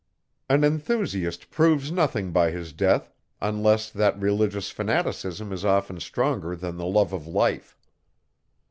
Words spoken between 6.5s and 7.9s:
than the love of life.